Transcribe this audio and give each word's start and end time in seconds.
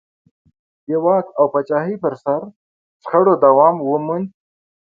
د 0.87 0.89
واک 1.05 1.25
او 1.39 1.45
پاچاهۍ 1.53 1.95
پر 2.03 2.13
سر 2.23 2.41
شخړو 3.03 3.33
دوام 3.45 3.75
وموند. 3.81 4.27